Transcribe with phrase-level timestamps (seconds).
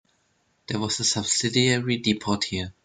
[0.65, 2.73] There was a subsidiary depot here.